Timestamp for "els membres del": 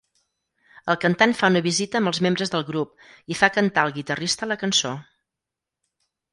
2.13-2.65